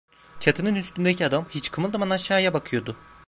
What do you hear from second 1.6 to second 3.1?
kımıldamadan aşağıya bakıyordu.